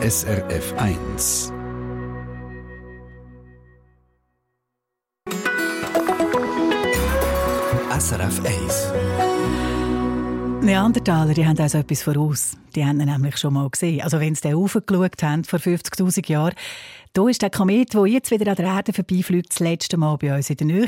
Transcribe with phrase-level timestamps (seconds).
[0.00, 1.52] SRF 1.
[7.98, 8.92] SRF 1.
[10.62, 12.56] Neandertaler, die haben also etwas voraus.
[12.76, 14.02] Die haben ihn nämlich schon mal gesehen.
[14.02, 16.54] Also wenn sie den raufgeschaut haben, vor 50'000 Jahren,
[17.12, 20.32] da ist der Komet, der jetzt wieder an der Erde vorbeifliegt, das letzte Mal bei
[20.32, 20.86] uns in der Nähe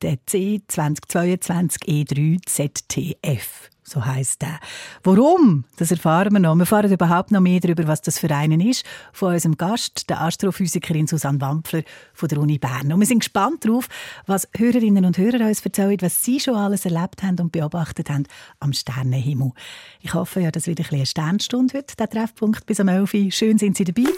[0.00, 4.60] der C2022 E3 ZTF so heißt der.
[5.02, 5.64] Warum?
[5.76, 6.54] Das erfahren wir noch.
[6.54, 10.20] Wir erfahren überhaupt noch mehr darüber, was das für einen ist, von unserem Gast, der
[10.20, 12.92] Astrophysikerin Susanne Wampfler von der Uni Bern.
[12.92, 13.88] Und wir sind gespannt darauf,
[14.26, 18.24] was Hörerinnen und Hörer uns erzählen, was sie schon alles erlebt haben und beobachtet haben
[18.60, 19.52] am Sternenhimmel.
[20.00, 23.30] Ich hoffe ja, dass wieder ein eine Sternstunde wird, der Treffpunkt bis am 11 Uhr.
[23.30, 24.08] Schön sind Sie dabei.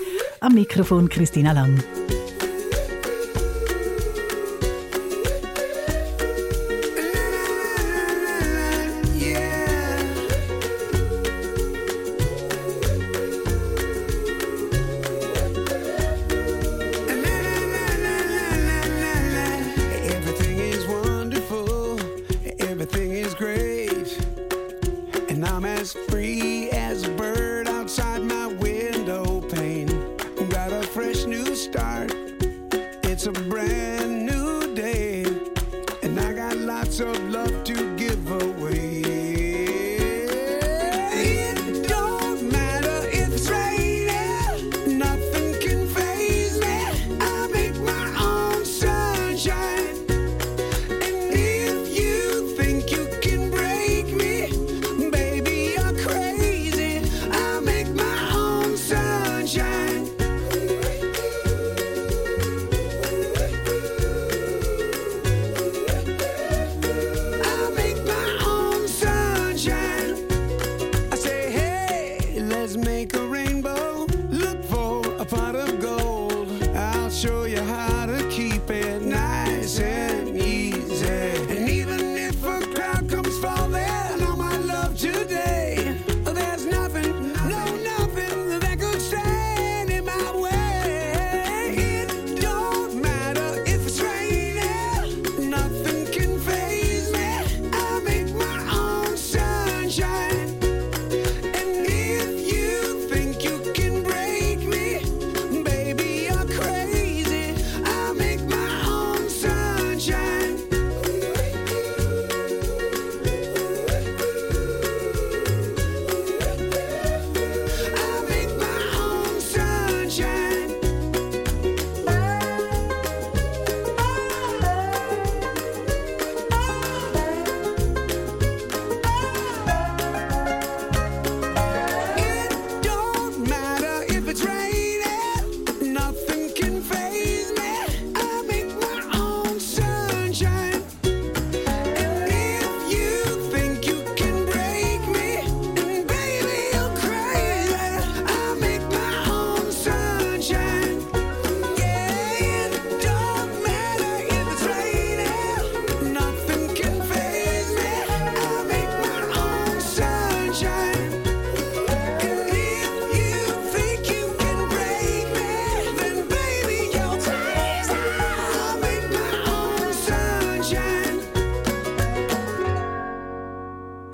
[0.41, 1.83] Am Mikrofon Christina Lang.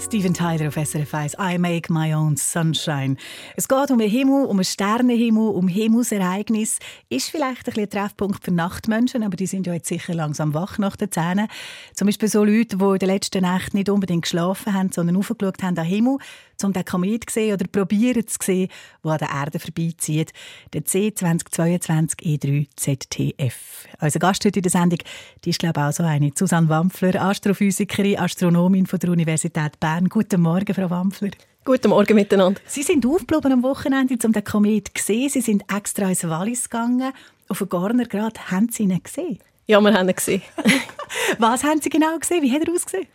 [0.06, 1.34] Steven Tyler auf SRF 1.
[1.40, 3.16] I make my own sunshine.
[3.56, 6.78] Es geht um den Himmel, um einen Sternenhimmel, um Himmelsereignis.
[7.08, 10.54] Ist vielleicht ein, bisschen ein Treffpunkt für Nachtmenschen, aber die sind ja jetzt sicher langsam
[10.54, 11.48] wach nach den Zähnen.
[11.92, 15.60] Zum Beispiel so Leute, die in der letzten Nacht nicht unbedingt geschlafen haben, sondern aufgeschaut
[15.64, 16.18] haben den Himmel,
[16.64, 18.68] um den Komet zu sehen oder probieren zu sehen,
[19.04, 20.32] der an der Erde vorbeizieht.
[20.72, 23.86] Der C2022 E3 ZTF.
[24.00, 24.98] Unser Gast heute in der Sendung,
[25.44, 26.32] die ist glaube ich auch so eine.
[26.34, 30.08] Susanne Wampfler, Astrophysikerin, Astronomin von der Universität Bern.
[30.08, 31.30] Guten Morgen, Frau Wampfler.
[31.64, 32.60] Guten Morgen miteinander.
[32.66, 35.28] Sie sind aufgeblieben am Wochenende, um den Komet zu sehen.
[35.28, 37.12] Sie sind extra ins Wallis gegangen.
[37.48, 39.40] Auf den Garnergrad haben Sie ihn gesehen?
[39.66, 40.42] Ja, wir haben ihn gesehen.
[41.38, 42.42] Was haben Sie genau gesehen?
[42.42, 43.08] Wie hat er ausgesehen?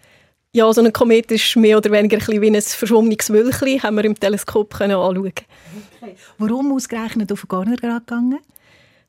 [0.54, 4.04] Ja, so ein Komet ist mehr oder weniger ein wie ein verschwommenes Wölkchen, haben wir
[4.04, 5.32] im Teleskop können anschauen.
[6.02, 6.16] Okay.
[6.38, 8.40] Warum ausgerechnet auf den Garnergrad gegangen?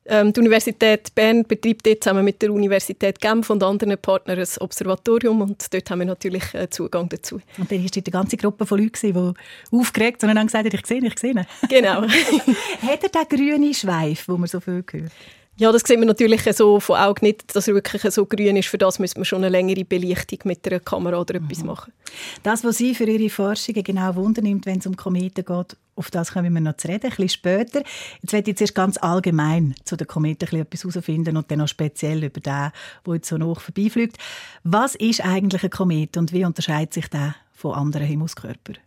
[0.05, 4.47] Ähm, die Universität Bern betreibt dort zusammen mit der Universität Genf und anderen Partnern ein
[4.59, 7.41] Observatorium und dort haben wir natürlich äh, Zugang dazu.
[7.57, 10.79] Und dann war eine ganze Gruppe von Leuten, die aufgeregt sind und dann gesagt haben,
[10.79, 11.45] ich sehe ihn, ich sehe ihn.
[11.69, 12.01] Genau.
[12.81, 15.11] Hat er den grünen Schweif, wo man so viel hört?
[15.55, 18.69] Ja, das sieht man natürlich so von Augen nicht, dass er wirklich so grün ist.
[18.69, 21.67] Für das müssen wir schon eine längere Belichtung mit einer Kamera oder etwas mhm.
[21.67, 21.93] machen.
[22.41, 26.31] Das, was Sie für Ihre Forschungen genau wundernimmt, wenn es um Kometen geht, auf das
[26.31, 27.83] kommen wir noch zu reden, ein bisschen später.
[28.23, 32.23] Jetzt werde ich zuerst ganz allgemein zu den Kometen etwas herausfinden und dann noch speziell
[32.23, 32.71] über den,
[33.05, 34.17] der jetzt so noch vorbeifliegt.
[34.63, 38.77] Was ist eigentlich ein Komet und wie unterscheidet sich der von anderen Himmelskörpern?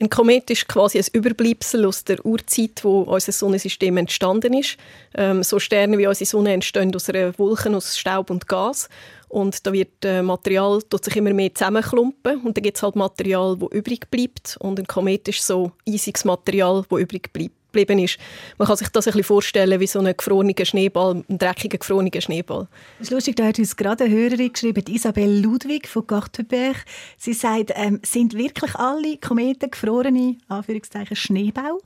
[0.00, 4.76] Ein Komet ist quasi ein Überbleibsel aus der Urzeit, wo unser Sonnensystem entstanden ist.
[5.14, 8.88] Ähm, so Sterne wie unsere Sonne entstehen aus einer Wolke aus Staub und Gas.
[9.28, 12.94] Und da wird äh, Material tut sich immer mehr zusammenklumpen und dann gibt es halt
[12.94, 14.56] Material, das übrig bleibt.
[14.60, 18.18] Und ein Komet ist so eisiges Material, das übrig bleibt geblieben ist.
[18.58, 22.20] Man kann sich das ein bisschen vorstellen wie so ein gefrorener Schneeball, ein dreckiger gefrorener
[22.20, 22.66] Schneeball.
[22.98, 26.84] Das ist lustig, da hat uns gerade eine Hörerin geschrieben, Isabelle Ludwig von Gartenberg.
[27.16, 31.78] Sie sagt, ähm, sind wirklich alle Kometen gefrorene, Anführungszeichen, Schneeball?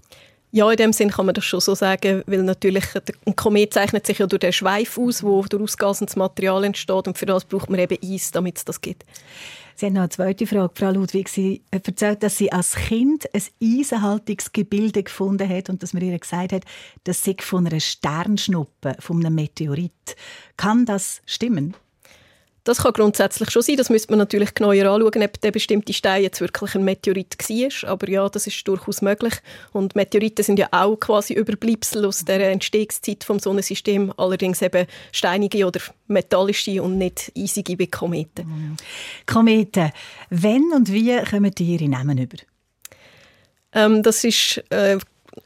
[0.55, 2.84] Ja, in dem Sinn kann man das schon so sagen, weil natürlich
[3.25, 7.17] ein Komet zeichnet sich ja durch den Schweif aus, wo durch ausgasendes Material entsteht und
[7.17, 9.05] für das braucht man eben Eis, damit es das gibt.
[9.74, 11.28] Sie haben noch eine zweite Frage, Frau Ludwig.
[11.28, 16.19] Sie erzählt, dass sie als Kind ein eisenhaltiges Gebilde gefunden hat und dass man ihr
[16.19, 16.64] gesagt hat,
[17.04, 20.16] das sei von einer Sternschnuppe, von einem Meteorit.
[20.56, 21.74] Kann das stimmen?
[22.64, 23.76] Das kann grundsätzlich schon sein.
[23.76, 27.91] Das müsste man natürlich genauer anschauen, ob der bestimmte Stein jetzt wirklich ein Meteorit war.
[27.91, 29.35] Aber ja, das ist durchaus möglich.
[29.73, 34.12] Und Meteoriten sind ja auch quasi Überbleibsel aus der Entstehungszeit vom Sonnensystem.
[34.17, 38.47] Allerdings eben steinige oder metallische und nicht eisige wie Kometen.
[38.47, 38.76] Mhm.
[39.26, 39.91] Kometen.
[40.31, 42.37] Wenn und wie kommen die ihre Namen über?
[43.73, 44.99] Ähm, das ist äh,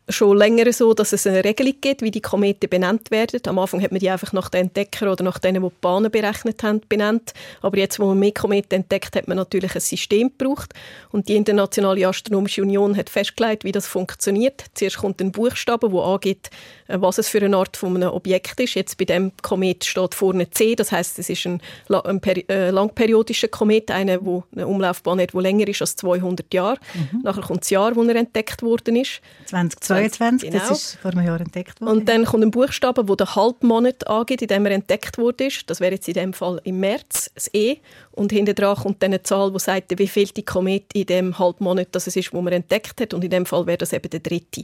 [0.08, 3.40] schon länger so, dass es eine Regelung gibt, wie die Kometen benannt werden.
[3.46, 6.10] Am Anfang hat man die einfach nach den Entdeckern oder nach denen, die die Bahnen
[6.10, 7.34] berechnet haben, benannt.
[7.62, 10.74] Aber jetzt, wo man mehr Kometen entdeckt, hat man natürlich ein System gebraucht.
[11.10, 14.64] Und die Internationale Astronomische Union hat festgelegt, wie das funktioniert.
[14.74, 16.50] Zuerst kommt ein Buchstabe, der angibt,
[16.85, 18.74] äh, was es für eine Art von einem Objekt ist.
[18.74, 23.48] Jetzt bei dem Komet steht vorne C, das heißt, es ist ein, ein äh, langperiodischer
[23.48, 26.78] Komet, einer, der eine Umlaufbahn hat, die länger ist als 200 Jahre.
[26.94, 27.20] Mhm.
[27.22, 29.20] Nachher kommt das Jahr, wo er entdeckt worden ist.
[29.46, 30.68] 2022, genau.
[30.68, 31.98] das ist vor einem Jahr entdeckt worden.
[31.98, 35.48] Und dann kommt ein Buchstabe, der den Halbmonat angeht, in dem er entdeckt wurde.
[35.66, 37.76] Das wäre jetzt in dem Fall im März, das E.
[38.12, 41.38] Und hinten dran kommt dann eine Zahl, die sagt, wie viel die Komet in dem
[41.38, 43.14] Halbmonat das es ist, wo man entdeckt hat.
[43.14, 44.62] Und in dem Fall wäre das eben der dritte.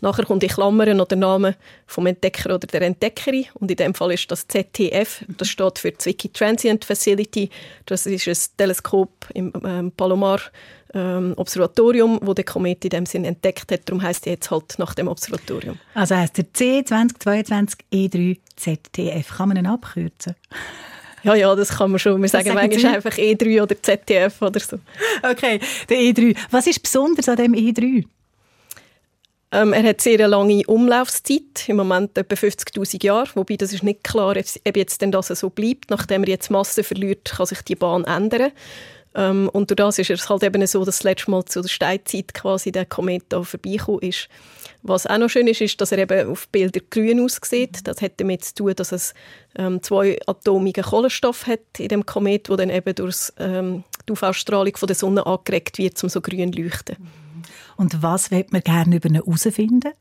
[0.00, 3.46] Nachher kommt in Klammern noch der Name vom Entdecker oder der Entdeckerin.
[3.54, 5.24] Und in dem Fall ist das ZTF.
[5.38, 7.50] Das steht für Zwicky Transient Facility.
[7.86, 10.40] Das ist ein Teleskop im ähm, Palomar
[10.94, 13.88] ähm, Observatorium, wo der Komet in dem Sinn entdeckt hat.
[13.88, 15.78] Darum heißt er jetzt halt nach dem Observatorium.
[15.94, 19.36] Also heißt der C2022 E3 ZTF.
[19.36, 20.34] Kann man ihn abkürzen?
[21.22, 22.20] Ja, ja, das kann man schon.
[22.20, 22.86] Wir sagen, sagen manchmal Sie?
[22.86, 24.78] einfach E3 oder ZTF oder so.
[25.22, 26.36] Okay, der E3.
[26.50, 28.04] Was ist besonders an dem E3?
[29.52, 34.04] Ähm, er hat sehr lange Umlaufszeit, im Moment etwa 50'000 Jahre, wobei das ist nicht
[34.04, 35.90] klar, ob jetzt denn das so bleibt.
[35.90, 38.52] Nachdem er jetzt Masse verliert, kann sich die Bahn ändern.
[39.14, 41.68] Ähm, und durch das ist es halt eben so, dass das letzte Mal zu der
[41.68, 44.28] Steinzeit quasi der Komet da vorbeigekommen ist.
[44.82, 47.80] Was auch noch schön ist, ist, dass er eben auf Bildern grün aussieht.
[47.84, 49.14] Das hat damit zu tun, dass es
[49.58, 54.74] ähm, zwei atomigen Kohlenstoff hat in dem Komet, wo dann eben durch ähm, die UV-Strahlung
[54.80, 56.96] der Sonne angeregt wird, um so grün zu leuchten.
[57.80, 59.94] Und was wird man gerne über ihn herausfinden?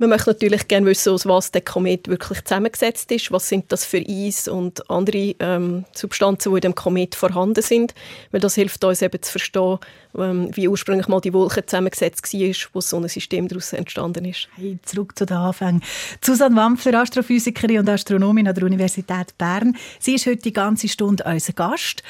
[0.00, 3.32] Man möchte natürlich gerne wissen, aus was der Komet wirklich zusammengesetzt ist.
[3.32, 7.94] Was sind das für Eis und andere ähm, Substanzen, die in dem Komet vorhanden sind.
[8.30, 9.78] Weil das hilft uns eben zu verstehen,
[10.16, 14.48] ähm, wie ursprünglich mal die Wolke zusammengesetzt war, wo so ein System daraus entstanden ist.
[14.54, 15.82] Hey, zurück zu den Anfängen.
[16.24, 19.76] Susanne Wampfler, Astrophysikerin und Astronomin an der Universität Bern.
[19.98, 22.04] Sie ist heute die ganze Stunde unser Gast.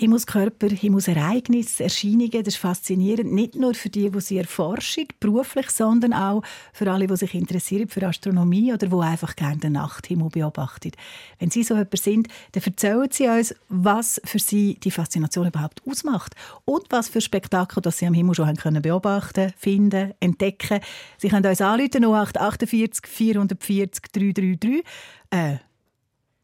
[0.00, 3.32] Himmelskörper, Himmelsereignisse, Erscheinungen, das ist faszinierend.
[3.32, 7.88] Nicht nur für die, die sie erforschen, beruflich, sondern auch für alle, die sich interessieren
[7.88, 10.92] für Astronomie oder die einfach gerne den Nachthimmel beobachten.
[11.40, 15.82] Wenn Sie so jemand sind, dann erzählen Sie uns, was für Sie die Faszination überhaupt
[15.84, 20.78] ausmacht und was für Spektakel das Sie am Himmel schon haben können beobachten, finden, entdecken.
[21.16, 24.84] Sie können uns anrufen 0848 440 333.
[25.30, 25.56] Äh,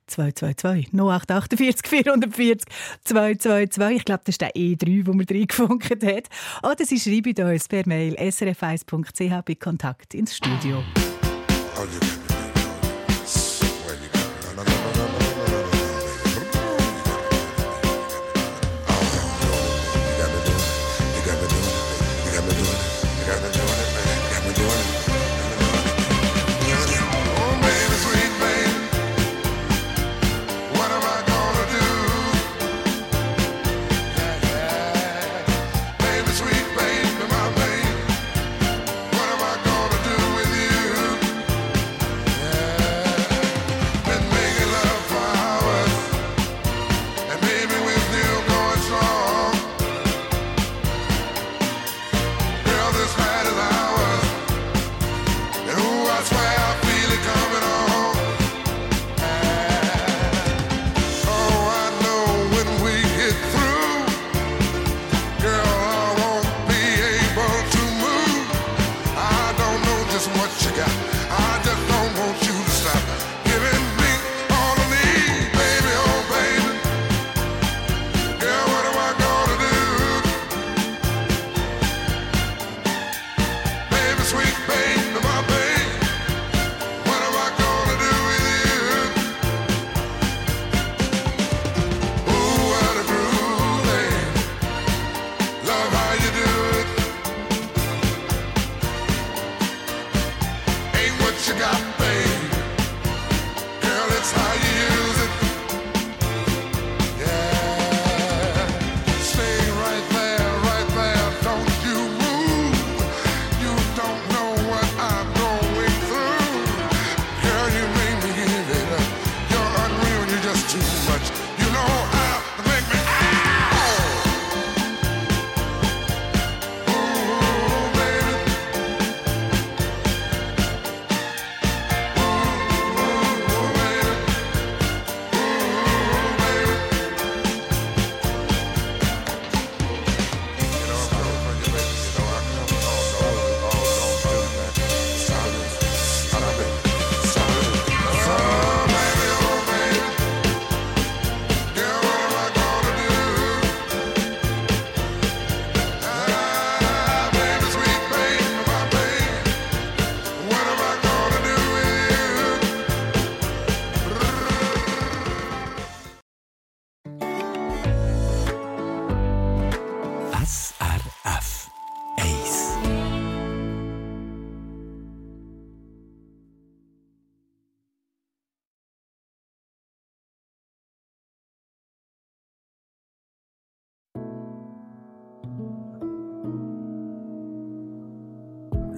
[0.06, 2.64] 222 0848 440
[3.04, 3.96] 222.
[3.96, 6.28] Ich glaube, das ist der E3, wo man reingefunkt hat.
[6.62, 10.82] Oder Sie schreiben uns per Mail srf1.ch bei Kontakt ins Studio.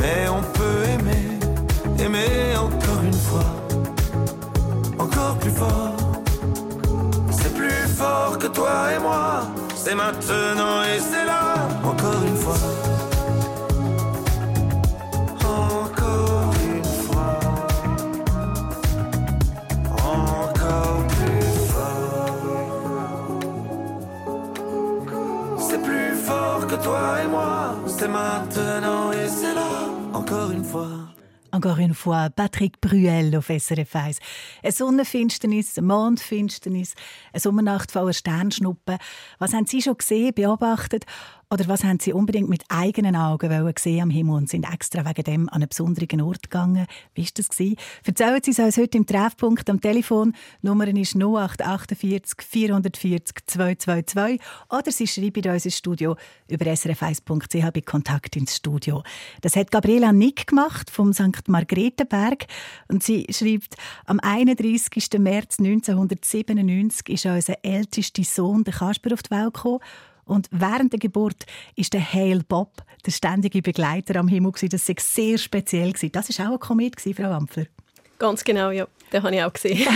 [0.00, 1.38] Mais on peut aimer,
[2.02, 3.50] aimer encore une fois,
[4.98, 5.94] encore plus fort.
[7.30, 9.42] C'est plus fort que toi et moi,
[9.74, 12.62] c'est maintenant et c'est là, encore une fois.
[15.44, 17.40] Encore une fois,
[20.02, 22.38] encore plus fort.
[25.58, 29.79] C'est plus fort que toi et moi, c'est maintenant et c'est là.
[30.30, 31.08] Encore une fois.
[31.50, 34.18] Encore une fois, Patrick Bruel auf SRF 1.
[34.62, 36.94] Eine Sonnenfinsternis, eine Mondfinsternis,
[37.32, 38.98] eine Sommernacht voller Sternschnuppen.
[39.40, 41.04] Was haben Sie schon gesehen, beobachtet
[41.52, 45.24] oder was haben Sie unbedingt mit eigenen Augen gesehen am Himmel und sind extra wegen
[45.24, 46.86] dem an einen besonderen Ort gegangen?
[47.14, 47.48] Wie war das?
[48.04, 50.32] Erzählen Sie es uns heute im Treffpunkt am Telefon.
[50.62, 54.40] Die Nummer ist 0848 440 222
[54.70, 56.14] oder Sie schreiben uns ins Studio
[56.48, 59.02] über srf1.ch bei Kontakt ins Studio.
[59.40, 61.48] Das hat Gabriela Nick gemacht vom St.
[61.48, 62.46] Margretenberg
[62.86, 63.74] und sie schreibt,
[64.06, 65.18] am 31.
[65.18, 69.80] März 1997 ist unser ältester Sohn, der Kasper, auf die Welt gekommen
[70.30, 71.44] und während der Geburt
[71.74, 74.52] ist der Hale Bob der ständige Begleiter am Himmel.
[74.52, 75.92] Das war sehr speziell.
[75.92, 77.66] Das war auch ein Komet, Frau Ampfler.
[78.18, 78.86] Ganz genau, ja.
[79.12, 79.88] Den habe ich auch gesehen.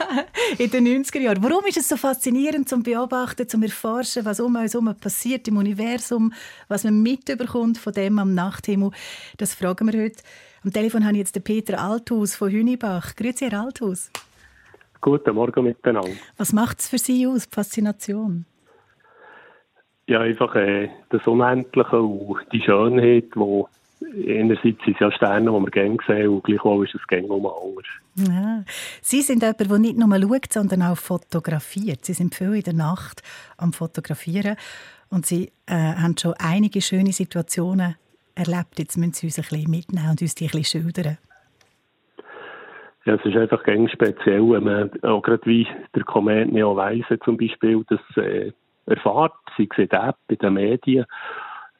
[0.58, 1.42] in den 90er Jahren.
[1.42, 5.58] Warum ist es so faszinierend zum Beobachten, zum Erforschen, was um uns herum passiert im
[5.58, 6.32] Universum,
[6.68, 8.92] was man mitbekommt von dem am Nachthimmel?
[9.36, 10.22] Das fragen wir heute.
[10.64, 13.14] Am Telefon habe ich jetzt den Peter Althaus von Hünibach.
[13.14, 14.10] Grüezi, Herr Althaus.
[15.00, 16.12] Guten Morgen miteinander.
[16.38, 18.46] Was macht es für Sie aus, die Faszination?
[20.06, 23.68] Ja, einfach äh, das Unendliche und die Schönheit, wo
[24.02, 27.46] einerseits sind es ja Sterne, die wir gerne sehen und gleichwohl ist es gerne um
[27.46, 27.86] anders.
[28.16, 28.64] Ja.
[29.00, 32.04] Sie sind jemand, der nicht nur schaut, sondern auch fotografiert.
[32.04, 33.22] Sie sind viel in der Nacht
[33.56, 34.56] am Fotografieren
[35.08, 37.96] und Sie äh, haben schon einige schöne Situationen
[38.34, 38.78] erlebt.
[38.78, 41.18] Jetzt müssen Sie uns ein bisschen mitnehmen und uns die ein bisschen schildern.
[43.04, 47.04] Ja, es ist einfach ganz speziell, wenn man auch gerade wie der Komet Neo weiss,
[47.24, 48.52] zum Beispiel, dass äh,
[48.86, 51.06] erfahrt, sei es in der App, in den Medien.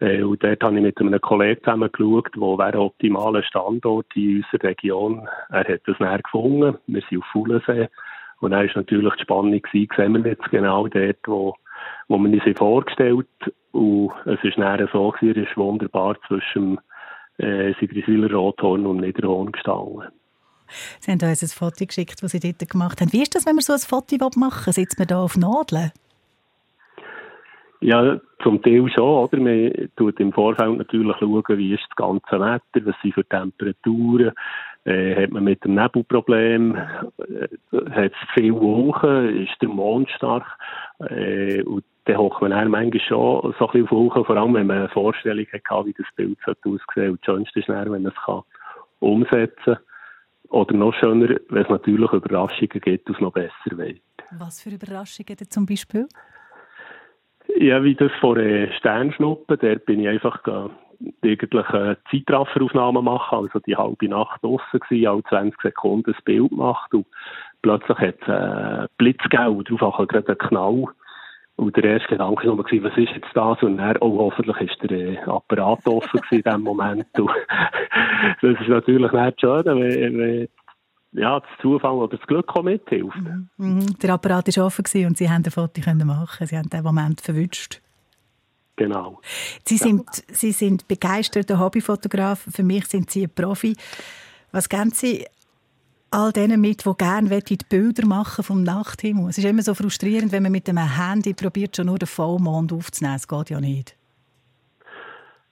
[0.00, 4.06] Äh, und dort habe ich mit einem Kollegen zusammen geschaut, wo wäre ein optimaler Standort
[4.14, 5.28] in unserer Region.
[5.50, 6.78] Er hat das näher gefunden.
[6.86, 7.88] Wir sind auf Fuhlensee.
[8.40, 11.54] Und dann war natürlich die Spannung, gewesen, sehen wir jetzt genau dort, wo,
[12.08, 13.28] wo man uns vorgestellt
[13.70, 16.80] Und es ist näher so, gewesen, es ist wunderbar zwischen
[17.38, 20.08] äh, Sigriswiler Rothorn und Niederhorn gestanden.
[21.00, 23.12] Sie haben uns ein Foto geschickt, das Sie dort gemacht haben.
[23.12, 24.72] Wie ist das, wenn man so ein Foto machen will?
[24.72, 25.92] Sitzt man da auf Nadeln?
[27.82, 29.38] Ja, zum Teil schon, oder?
[29.38, 34.32] Man tut im Vorfeld natürlich schauen, wie ist das ganze Wetter, was sind für Temperaturen,
[34.84, 37.48] äh, hat man mit dem Nebelproblem, äh,
[37.90, 40.46] hat es viel Wolken, ist der Mond stark,
[41.00, 44.54] äh, und dann hockt man dann manchmal schon so ein bisschen auf Hauchen, vor allem
[44.54, 47.10] wenn man eine Vorstellung hat, wie das Bild aussehen sollte.
[47.10, 48.42] Und das Schönste ist dann, wenn man es kann
[49.00, 49.78] umsetzen kann.
[50.50, 54.00] Oder noch schöner, wenn es natürlich Überraschungen gibt, die es noch besser wird.
[54.38, 56.06] Was für Überraschungen denn zum Beispiel?
[57.58, 60.42] Ja, wie das vor äh, Sternschnuppen, da bin ich einfach
[61.24, 66.50] eigentlich eine Zeitrafferaufnahme machen, also die halbe Nacht draussen gewesen, alle 20 Sekunden ein Bild
[66.50, 67.06] gemacht und
[67.62, 70.84] plötzlich hat es äh, Blitzgau, drauf gerade einen Knall.
[71.56, 73.62] Und der erste Gedanke war, was ist jetzt das?
[73.62, 77.06] Und dann, oh, hoffentlich ist der äh, Apparat offen in diesem Moment.
[77.18, 77.30] Und
[78.42, 80.48] das ist natürlich nicht schön, wenn, wenn
[81.12, 83.16] ja, das Zufall oder das Glück auch mithilft.
[83.16, 83.48] Mhm.
[83.56, 83.98] Mhm.
[83.98, 87.80] Der Apparat war offen und Sie haben ein Foto machen Sie haben den Moment verwünscht.
[88.76, 89.20] Genau.
[89.64, 90.22] Sie sind, ja.
[90.28, 92.46] Sie sind begeisterter Hobbyfotograf.
[92.50, 93.76] Für mich sind Sie ein Profi.
[94.50, 95.26] Was geben Sie
[96.10, 99.28] all denen mit, die gerne die Bilder machen vom Nachthimmel?
[99.28, 102.72] Es ist immer so frustrierend, wenn man mit einem Handy probiert, schon nur den Vollmond
[102.72, 103.16] aufzunehmen.
[103.16, 103.96] Das geht ja nicht.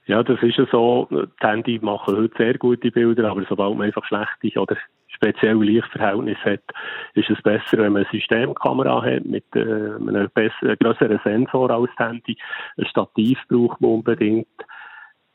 [0.06, 1.06] Ja, das ist ja so.
[1.10, 4.76] Die Handy machen heute sehr gute Bilder, aber sobald man einfach schlechte oder
[5.20, 6.62] speziell Lichtverhältnisse hat,
[7.14, 11.90] ist es besser, wenn man eine Systemkamera hat mit äh, einem besseren, größeren Sensor als
[11.98, 12.36] Handy.
[12.78, 14.48] Ein Stativ braucht man unbedingt.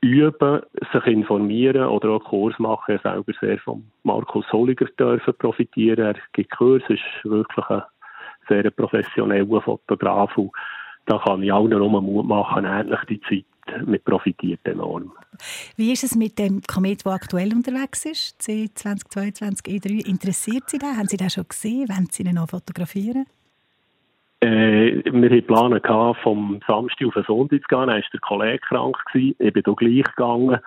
[0.02, 0.62] Üben,
[0.94, 2.96] sich informieren oder auch Kurs machen.
[2.96, 6.06] Ich selber sehr von Markus Holliger dürfen profitieren.
[6.06, 7.82] Er gibt Kurs, ist wirklich ein
[8.48, 10.52] sehr professioneller Fotograf und
[11.08, 13.46] da kann ich allen nur Mut machen, endlich die Zeit
[13.86, 15.12] man profitiert enorm.
[15.76, 20.08] Wie ist es mit dem Komet, der aktuell unterwegs ist, C2022 E3?
[20.08, 20.98] Interessiert Sie den?
[20.98, 21.90] Haben Sie den schon gesehen?
[21.90, 23.26] Wollen Sie ihn noch fotografieren?
[24.42, 27.88] Äh, wir hatten Pläne vom Samstag auf den Sonntag zu gehen.
[27.88, 28.98] Dann war der Kollege krank.
[29.12, 29.36] Gewesen.
[29.40, 30.60] Ich bin hier gleich gegangen.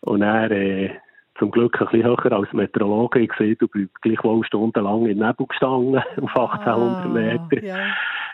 [0.00, 0.90] Und er äh,
[1.38, 3.20] zum Glück ein bisschen höher als Meteorologe.
[3.20, 7.64] Ich sehe, du bist gleichwohl stundenlang in Nebel gestanden, auf 1800 ah, Meter.
[7.64, 7.76] Ja.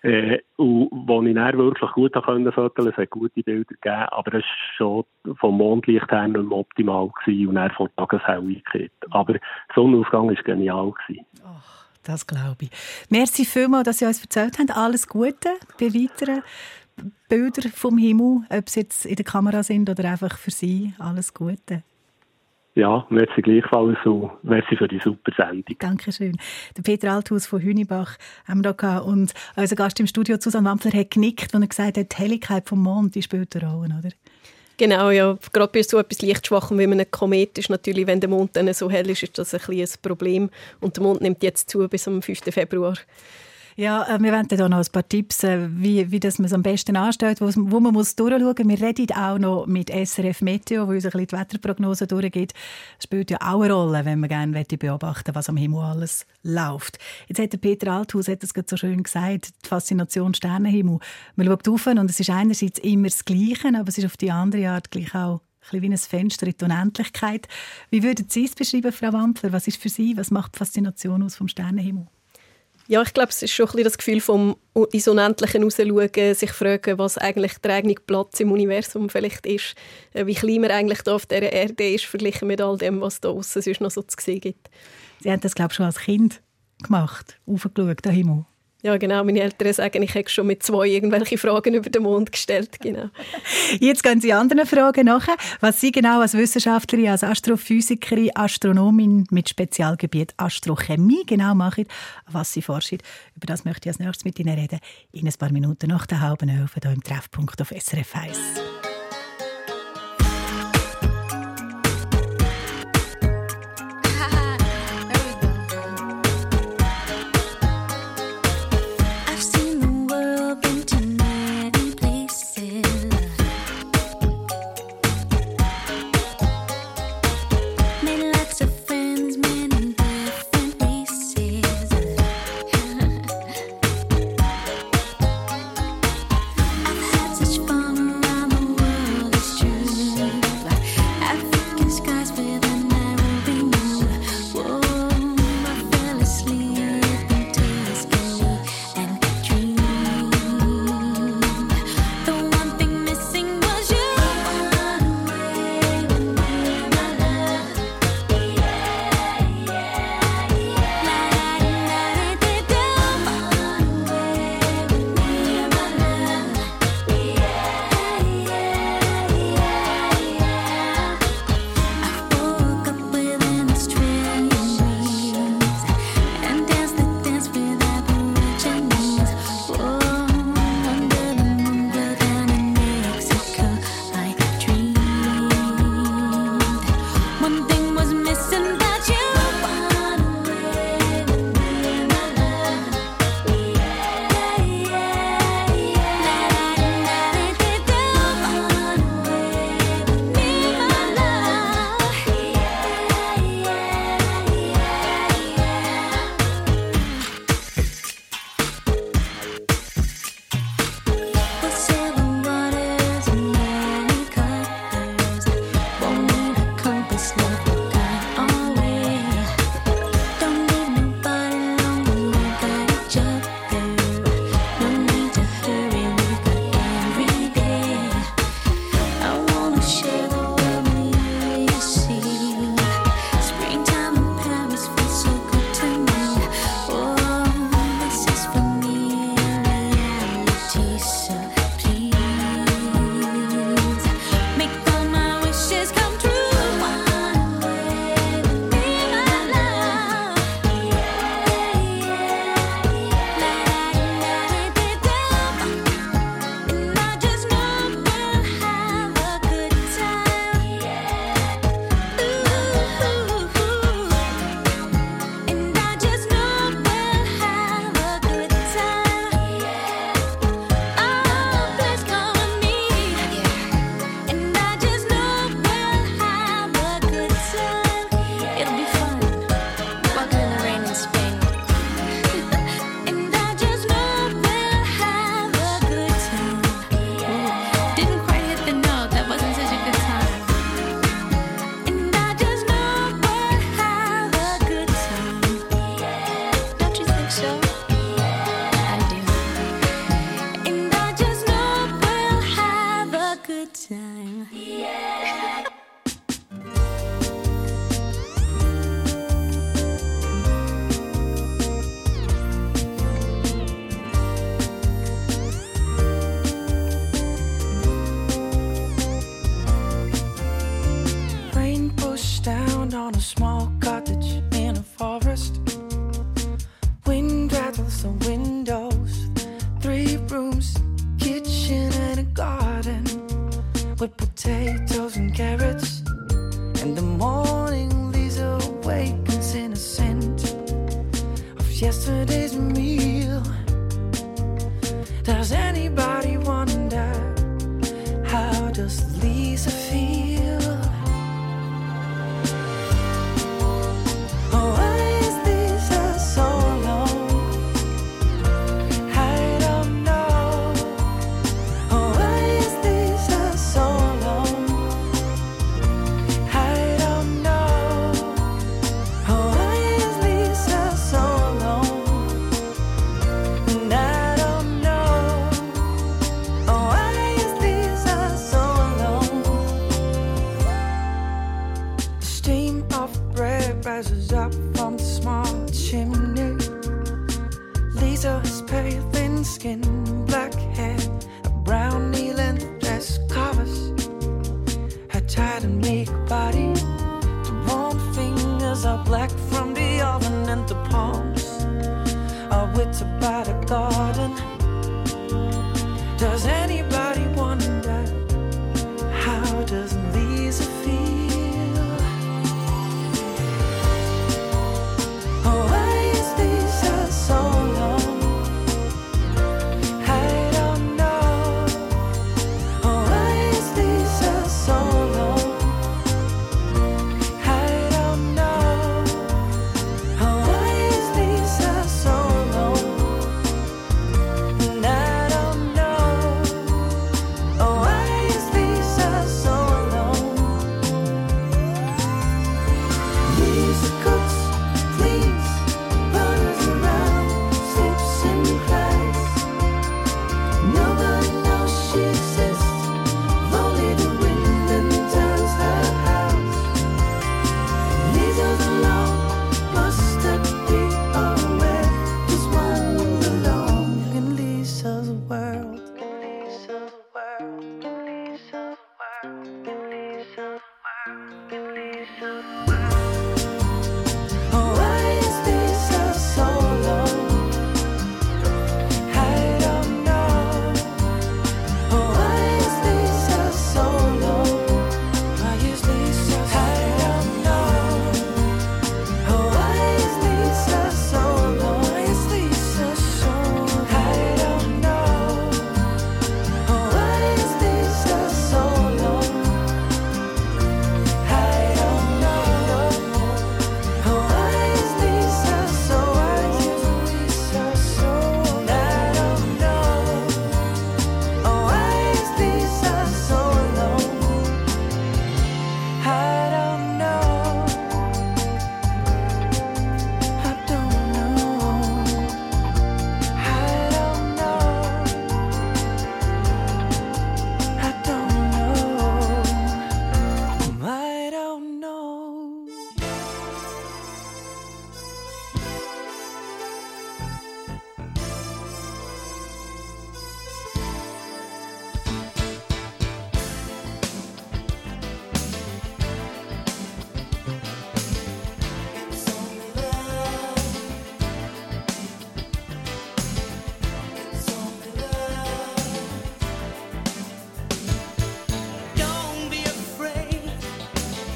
[0.02, 4.34] Äh, und wo ich dann wirklich gut können fotografieren es hat gute Bilder gegeben, aber
[4.34, 5.04] es war schon
[5.36, 8.92] vom Mondlicht her nicht mehr optimal gewesen und dann von Tageshelligkeit.
[9.10, 9.36] Aber
[9.74, 10.92] Sonnenaufgang war genial.
[11.06, 11.24] Gewesen.
[11.44, 11.60] Oh,
[12.02, 12.70] das glaube ich.
[13.10, 14.70] Merci vielmals, dass Sie uns erzählt haben.
[14.70, 16.42] Alles Gute bei weiteren
[17.28, 20.92] Bildern vom Himmel, ob sie jetzt in der Kamera sind oder einfach für Sie.
[20.98, 21.82] Alles Gute.
[22.74, 25.76] Ja, merci gleichfalls und merci für die super Sendung.
[25.78, 26.38] Dankeschön.
[26.74, 30.98] Der Peter Althaus von Hünibach haben wir da und unser Gast im Studio, Susanne Wampfler,
[30.98, 34.08] hat genickt, als er gesagt hat, die Helligkeit vom Mond die spielt eine Rolle, oder?
[34.78, 35.36] Genau, ja.
[35.52, 38.90] Gerade bei so etwas Lichtschwachem wie einem Komet ist natürlich, wenn der Mond dann so
[38.90, 40.50] hell ist, ist das ein, ein Problem.
[40.80, 42.40] Und der Mond nimmt jetzt zu bis am 5.
[42.50, 42.94] Februar.
[43.76, 46.52] Ja, äh, wir wollen hier noch ein paar Tipps, äh, wie, wie das man es
[46.52, 48.80] am besten anstellt, wo, wo man muss durchschauen muss.
[48.80, 52.52] Wir reden auch noch mit SRF Meteo, wo uns ein bisschen die Wetterprognose durchgeht.
[52.96, 56.98] Das spielt ja auch eine Rolle, wenn man gerne beobachten was am Himmel alles läuft.
[57.28, 60.98] Jetzt hat der Peter Althaus hat es so schön gesagt, die Faszination Sternenhimmel.
[61.36, 64.30] Man schaut auf und es ist einerseits immer das Gleiche, aber es ist auf die
[64.30, 67.48] andere Art gleich auch ein wie ein Fenster in die Unendlichkeit.
[67.90, 69.52] Wie würden Sie es beschreiben, Frau Wampler?
[69.52, 72.06] Was ist für Sie, was macht die Faszination aus vom Sternenhimmel?
[72.88, 74.56] Ja, ich glaube, es ist schon ein bisschen das Gefühl vom
[74.90, 79.74] ins Unendliche rausschauen, sich fragen, was eigentlich der eigene Platz im Universum vielleicht ist,
[80.14, 83.20] äh, wie klein man eigentlich da auf dieser Erde ist, verglichen mit all dem, was
[83.20, 84.68] da außen sonst noch so zu sehen gibt.
[85.20, 86.42] Sie haben das, glaube ich, schon als Kind
[86.82, 88.44] gemacht, aufgeschaut, den Himmel.
[88.82, 89.22] Ja, genau.
[89.22, 92.80] Meine Eltern sagen, ich hätte schon mit zwei irgendwelche Fragen über den Mond gestellt.
[92.80, 93.10] Genau.
[93.78, 95.28] Jetzt gehen Sie anderen Fragen nach.
[95.60, 101.86] Was Sie genau als Wissenschaftlerin, als Astrophysikerin, Astronomin mit Spezialgebiet Astrochemie genau machen,
[102.26, 102.98] was Sie forschen,
[103.36, 104.80] über das möchte ich als nächstes mit Ihnen reden.
[105.12, 108.38] In ein paar Minuten nach der halben Elf hier im Treffpunkt auf SRF 1.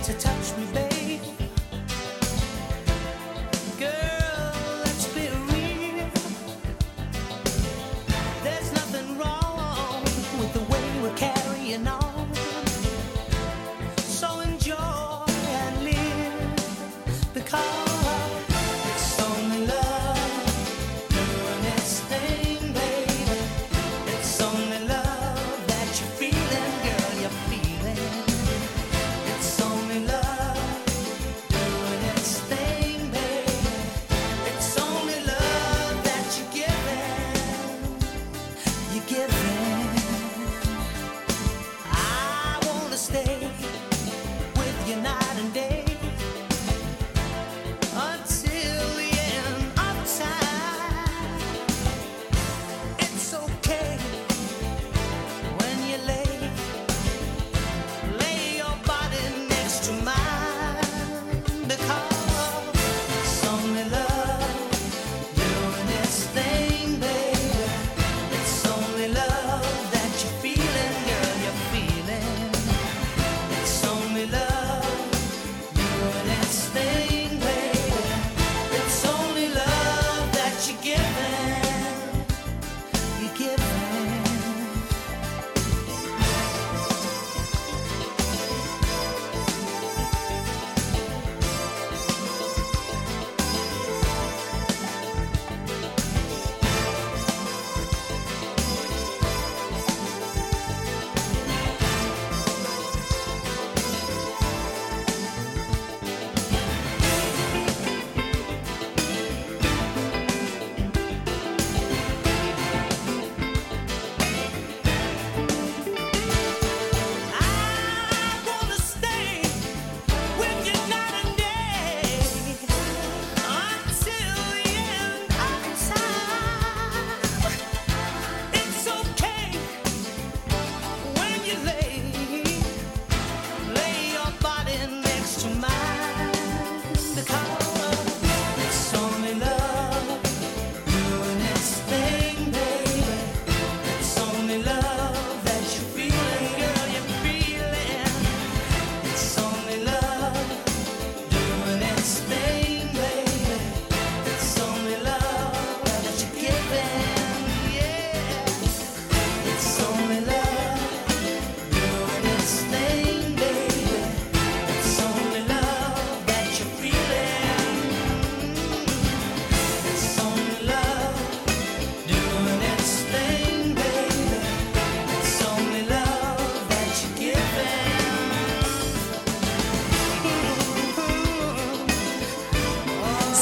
[0.06, 0.36] to time.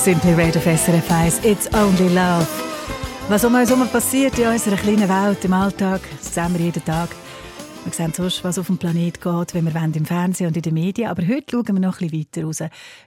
[0.05, 1.45] Simply Red auf SRF 1.
[1.47, 2.47] It's only love.
[3.31, 6.85] Was um uns herum passiert in unserer kleinen Welt, im Alltag, das sehen wir jeden
[6.85, 7.09] Tag.
[7.85, 10.62] Wir sehen sonst, was auf dem Planet geht, wenn wir wollen, im Fernsehen und in
[10.62, 11.09] den Medien.
[11.09, 12.61] Aber heute schauen wir noch ein bisschen weiter raus.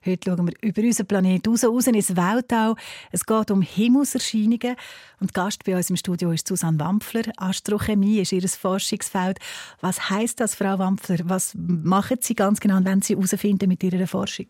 [0.07, 2.73] Heute schauen wir über unseren Planet raus, raus ins Weltall.
[3.11, 4.75] Es geht um Himmelserscheinungen.
[5.19, 7.31] Und Gast bei uns im Studio ist Susanne Wampfler.
[7.37, 9.37] Astrochemie ist ihr Forschungsfeld.
[9.81, 11.19] Was heißt das, Frau Wampfler?
[11.25, 14.47] Was machen Sie ganz genau, wenn Sie herausfinden mit Ihrer Forschung?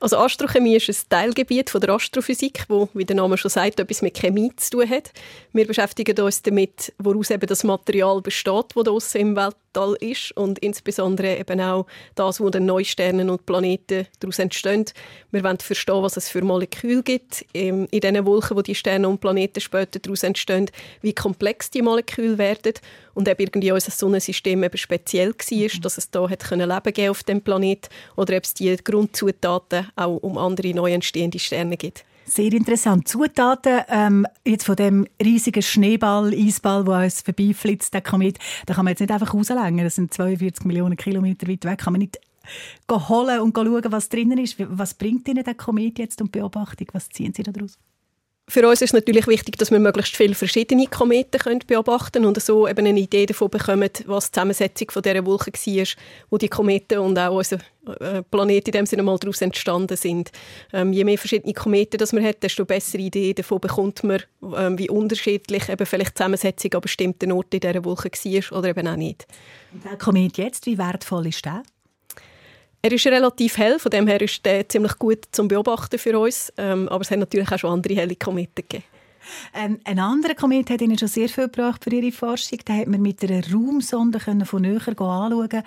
[0.00, 4.02] Also Astrochemie ist ein Teilgebiet von der Astrophysik, wo, wie der Name schon sagt, etwas
[4.02, 5.12] mit Chemie zu tun hat.
[5.52, 10.58] Wir beschäftigen uns damit, woraus eben das Material besteht, das draussen im Weltall ist und
[10.58, 14.84] insbesondere eben auch das, wo dann neue Sterne und Planeten daraus entstehen.
[15.30, 19.20] Wir wollen verstehen, was es für Moleküle gibt in diesen Wolken, wo die Sterne und
[19.20, 22.74] Planeten später daraus entstehen, wie komplex die Moleküle werden
[23.14, 25.80] und ob irgendwie unser Sonnensystem eben speziell war, mhm.
[25.80, 29.88] dass es da hat können Leben geben auf dem Planet oder ob es die Grundzutaten
[29.96, 32.04] auch um andere neu entstehende Sterne gibt.
[32.26, 33.06] Sehr interessant.
[33.06, 38.86] Zutaten ähm, jetzt von dem riesigen Schneeball, Eisball, der uns vorbeiflitzt, der Komet, da kann
[38.86, 39.84] man jetzt nicht einfach rauslängen.
[39.84, 41.78] Das sind 42 Millionen Kilometer weit weg.
[41.78, 42.18] Kann man nicht
[42.90, 44.56] holen und schauen, was drinnen ist.
[44.58, 46.88] Was bringt Ihnen der Komet jetzt und Beobachtung?
[46.92, 47.78] Was ziehen Sie daraus?
[48.46, 52.42] Für uns ist natürlich wichtig, dass wir möglichst viele verschiedene Kometen können beobachten können und
[52.42, 55.86] so eben eine Idee davon bekommen, was die Zusammensetzung von dieser Wolke war,
[56.28, 57.58] wo die Kometen und auch unser
[58.00, 60.30] äh, Planet in dem Sinne mal daraus entstanden sind.
[60.74, 64.22] Ähm, je mehr verschiedene Kometen das man hat, desto bessere Idee davon bekommt man,
[64.54, 68.68] ähm, wie unterschiedlich eben vielleicht die Zusammensetzung an bestimmten Orten in dieser Wolke war oder
[68.68, 69.26] eben auch nicht.
[69.72, 71.62] Und der Komet jetzt, wie wertvoll ist der?
[72.84, 76.52] Er ist relativ hell, von dem her ist er ziemlich gut zum Beobachten für uns.
[76.58, 78.84] Ähm, aber es hat natürlich auch schon andere helle Kometen gegeben.
[79.54, 82.58] Ähm, ein anderer Komet hat Ihnen schon sehr viel gebracht für Ihre Forschung.
[82.62, 85.62] Da hat man mit einer Raumsonde von näher anschauen.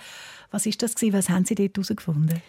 [0.51, 2.39] Was ist das Was haben Sie dort herausgefunden?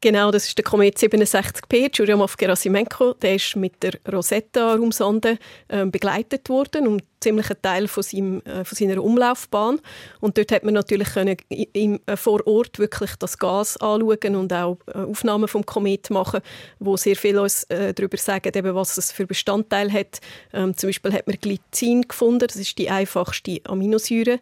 [0.00, 3.14] Genau, das ist der Komet 67P, Churyumov-Gerasimenko.
[3.14, 8.64] Der ist mit der Rosetta-Raumsonde äh, begleitet worden und ziemlich ein Teil von, seinem, äh,
[8.64, 9.80] von, seiner Umlaufbahn.
[10.20, 14.52] Und dort hat man natürlich können im, äh, vor Ort wirklich das Gas anschauen und
[14.52, 16.42] auch äh, Aufnahmen vom Komet machen,
[16.78, 20.20] wo sehr viel uns äh, darüber sagen, eben, was es für Bestandteile hat.
[20.52, 24.38] Ähm, zum Beispiel hat man Glycin gefunden, das ist die einfachste Aminosäure.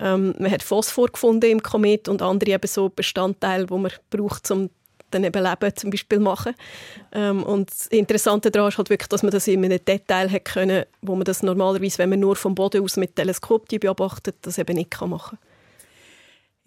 [0.00, 4.50] Ähm, man hat Phosphor gefunden im Komet und andere eben so Bestandteile, die man braucht,
[4.50, 4.70] um
[5.10, 6.54] dann eben Leben zum Beispiel machen.
[7.12, 10.44] Ähm, und das Interessante daran ist halt wirklich, dass man das in einem Detail hat
[10.44, 14.58] können, wo man das normalerweise, wenn man nur vom Boden aus mit Teleskop beobachtet, das
[14.58, 15.38] eben nicht kann machen.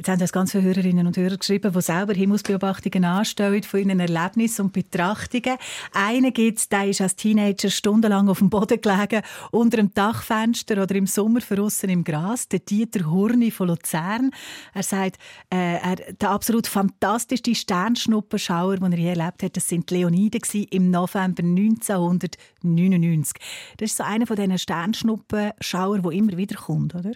[0.02, 4.00] Jetzt haben uns ganz viele Hörerinnen und Hörer geschrieben, die selber Himmelsbeobachtungen anstellen von ihren
[4.00, 5.60] Erlebnissen und Betrachtungen.
[5.94, 9.22] Einer gibt der ist als Teenager stundenlang auf dem Boden gelegen,
[9.52, 12.48] unter einem Dachfenster oder im Sommer draussen im Gras.
[12.48, 14.32] Der Dieter Hurni von Luzern.
[14.74, 15.18] Er sagt,
[15.52, 20.42] äh, er, der absolut fantastischste Sternschnuppenschauer, den er je erlebt hat, das sind die Leoniden
[20.72, 23.36] im November 1999.
[23.78, 27.12] Das ist so einer von diesen Sternschnuppenschauer, der immer wieder kommt, oder?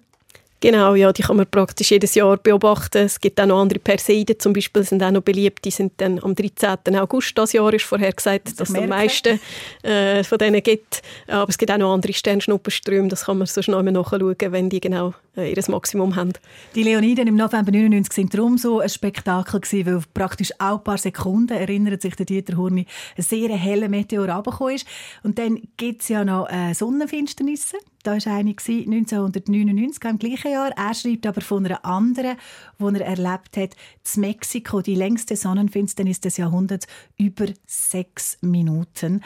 [0.65, 3.05] Genau, ja, die kann man praktisch jedes Jahr beobachten.
[3.05, 5.63] Es gibt auch noch andere Perseiden zum Beispiel, sind auch noch beliebt.
[5.63, 6.95] Die sind dann am 13.
[6.95, 9.39] August das Jahr ist vorher gesagt, dass es am meisten
[9.83, 11.03] äh, von denen gibt.
[11.27, 14.81] Aber es gibt auch noch andere Sternschnuppenströme, das kann man so schnell nachschauen, wenn die
[14.81, 16.33] genau äh, ihr Maximum haben.
[16.75, 20.83] Die Leoniden im November 99 sind darum so ein Spektakel gewesen, weil praktisch auch ein
[20.83, 22.85] paar Sekunden, erinnert sich der Dieter Hurni,
[23.17, 24.87] ein sehr heller Meteor runtergekommen ist.
[25.23, 27.77] Und dann gibt es ja noch äh, Sonnenfinsternisse.
[28.03, 30.71] Da war eine 1999 im gleichen Jahr.
[30.77, 32.37] Er schreibt aber von einer anderen,
[32.79, 33.75] die er erlebt hat,
[34.15, 39.21] in Mexiko, die längste Sonnenfinsternis des Jahrhunderts, über sechs Minuten.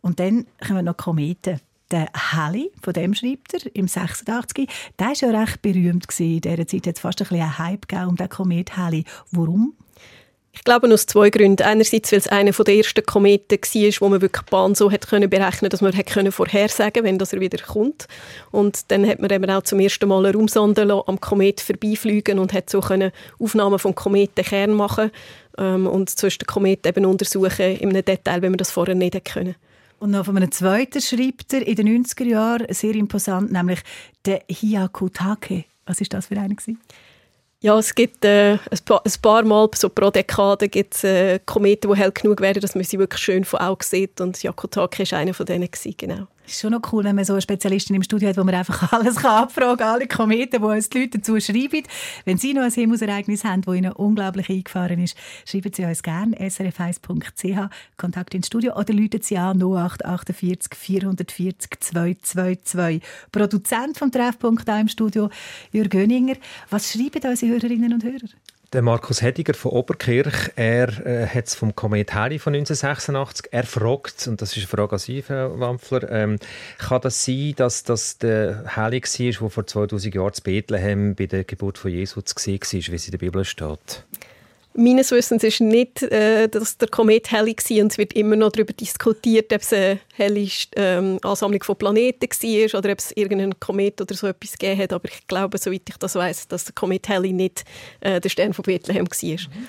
[0.00, 1.60] Und dann kommen noch Kometen.
[1.90, 4.68] Der Halley, von dem schreibt er, im 86.
[4.98, 6.06] Der war ja recht berühmt.
[6.20, 9.04] In dieser Zeit hat es fast ein bisschen einen Hype gegeben um den Komet Halley.
[9.32, 9.74] Warum?
[10.52, 11.62] Ich glaube aus zwei Gründen.
[11.62, 15.08] Einerseits, weil es einer der ersten Kometen war, wo man wirklich die Bahn so hat
[15.08, 18.08] können berechnen dass man hat können vorhersagen wenn das er wieder kommt.
[18.50, 22.52] Und dann hat man eben auch zum ersten Mal eine Raumsonde am Komet vorbeifliegen und
[22.52, 22.82] hat so
[23.38, 25.10] Aufnahmen vom Kometenkern machen
[25.56, 29.14] ähm, und zwischen den Kometen eben untersuchen in einem Detail, wenn man das vorher nicht
[29.14, 29.54] hätte können.
[30.00, 33.80] Und noch von einem zweiten schreibt er in den 90er Jahren, sehr imposant, nämlich
[34.24, 35.64] der Hyakutake.
[35.84, 36.80] Was ist das für gewesen?
[37.60, 42.10] Ja, es gibt äh, ein, paar, Mal so pro Dekade gibt's, äh, Kometen, die hell
[42.12, 44.18] genug werden, dass man sie wirklich schön von Augen sieht.
[44.22, 45.68] Und Yakutake war einer von denen.
[45.98, 46.26] Genau.
[46.50, 48.56] Es ist schon noch cool, wenn man so eine Spezialistin im Studio hat, wo man
[48.56, 51.84] einfach alles kann abfragen kann, alle Kometen, die uns die Leute dazu schreiben.
[52.24, 56.36] Wenn Sie noch ein Himmelsereignis haben, das Ihnen unglaublich eingefahren ist, schreiben Sie uns gerne
[56.36, 63.00] srf1.ch, Kontakt ins Studio oder läuten Sie an 0848 440 222.
[63.30, 65.30] Produzent vom Treffpunkt hier im Studio,
[65.70, 66.34] Jürg Göninger.
[66.68, 68.28] Was schreiben unsere Hörerinnen und Hörer?
[68.72, 73.64] Der Markus Hediger von Oberkirch, er äh, hat es vom Komet Halley von 1986, er
[73.64, 76.36] fragt, und das ist eine Frage an Sie, Frau Wampfler, ähm,
[76.78, 81.26] kann das sein, dass das der Halley war, der vor 2000 Jahren zu Bethlehem bei
[81.26, 84.04] der Geburt von Jesus war, wie es in der Bibel steht?
[84.74, 88.52] Meines Wissens ist nicht, äh, dass der Komet hell war und es wird immer noch
[88.52, 93.58] darüber diskutiert, ob es eine helle ähm, Ansammlung von Planeten war oder ob es irgendeinen
[93.58, 94.92] Komet oder so etwas gegeben hat.
[94.92, 97.64] Aber ich glaube, soweit ich das weiß, dass der Komet Halley nicht
[98.00, 99.30] äh, der Stern von Bethlehem war.
[99.30, 99.66] Mhm.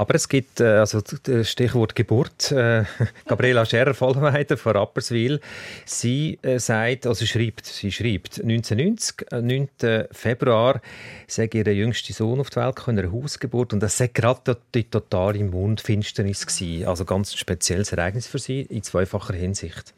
[0.00, 2.84] Aber es gibt, äh, also das Stichwort Geburt, äh,
[3.26, 5.42] Gabriela Scherer, Vollweiter von Rapperswil,
[5.84, 9.68] sie äh, sagt, also schreibt, sie schreibt, 1990, 9.
[10.10, 10.80] Februar,
[11.26, 14.84] sei ihr jüngster Sohn auf die Welt gekommen, eine Hausgeburt, und das sei gerade die
[14.84, 16.88] totale Mondfinsternis gewesen.
[16.88, 19.92] Also ganz spezielles Ereignis für sie, in zweifacher Hinsicht.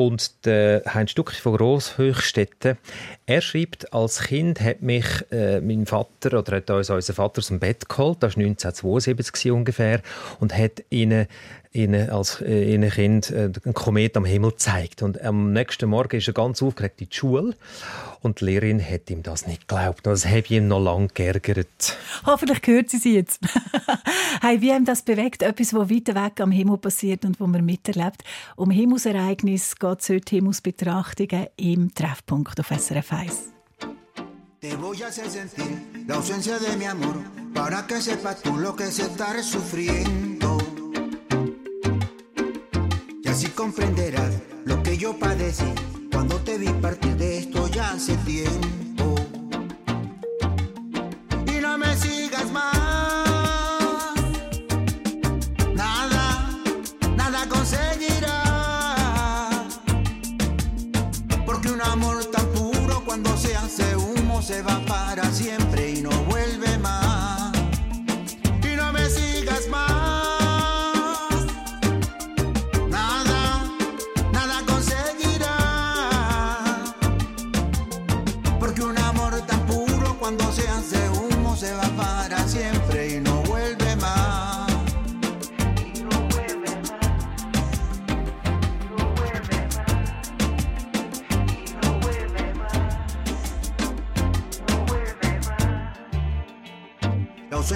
[0.00, 2.78] Und der Heinz Stucki von Grosshöchstetten,
[3.26, 7.48] er schreibt, als Kind hat mich äh, mein Vater oder hat uns unser Vater aus
[7.48, 10.00] dem Bett geholt, das war 1972 ungefähr,
[10.38, 11.26] und hat ihnen
[11.72, 16.16] ihnen als äh, ihnen Kind äh, einen Komet am Himmel zeigt und am nächsten Morgen
[16.16, 17.54] ist er ganz aufgeregt in die Schule
[18.22, 20.06] und die Lehrerin hat ihm das nicht geglaubt.
[20.06, 21.96] Das hat ihn noch lange geärgert.
[22.26, 23.40] Hoffentlich hört sie sie jetzt.
[24.42, 25.42] hey, wie haben das bewegt?
[25.42, 28.24] Etwas, was weiter weg am Himmel passiert und wo man miterlebt.
[28.56, 33.52] Um Himmelsereignis geht es heute Himmelsbetrachtungen im Treffpunkt auf SRF 1.
[34.60, 37.16] Te voy a hacer sentir la ausencia de mi amor
[37.54, 40.29] para que sepas tú lo que es estar sufriendo.
[43.40, 44.34] Así comprenderás
[44.66, 45.64] lo que yo padecí
[46.12, 49.14] cuando te vi partir de esto ya hace tiempo.
[51.46, 54.14] Y no me sigas más.
[55.74, 56.50] Nada,
[57.16, 58.20] nada conseguirás.
[61.46, 66.10] Porque un amor tan puro cuando se hace humo se va para siempre y no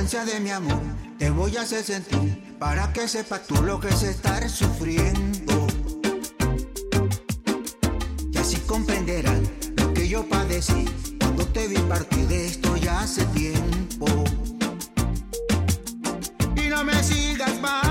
[0.05, 0.83] ausencia de mi amor
[1.19, 5.67] te voy a hacer sentir para que sepas tú lo que es estar sufriendo.
[8.31, 9.41] Y así comprenderás
[9.77, 10.85] lo que yo padecí
[11.19, 14.07] cuando te vi partir de esto ya hace tiempo.
[16.55, 17.84] Y no me sigas más.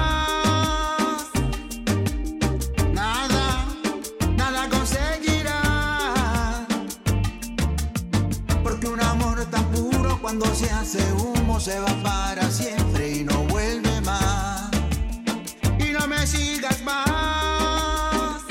[10.35, 14.71] Cuando se hace un se va para siempre y no vuelve más.
[15.77, 18.41] Y no me sigas más.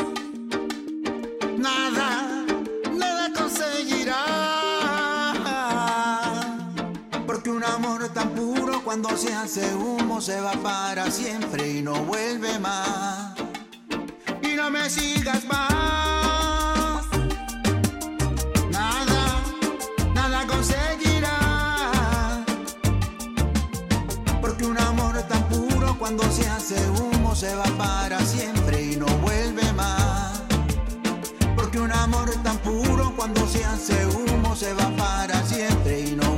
[1.58, 2.44] Nada,
[2.92, 4.24] nada conseguirá.
[7.26, 11.94] Porque un amor tan puro cuando se hace humo se va para siempre y no
[12.04, 13.34] vuelve más.
[14.40, 15.71] Y no me sigas más.
[26.02, 30.42] Cuando se hace humo se va para siempre y no vuelve más.
[31.54, 36.31] Porque un amor tan puro cuando se hace humo se va para siempre y no